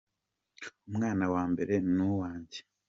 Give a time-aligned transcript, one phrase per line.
[0.89, 2.59] Umwana wambere nuwange.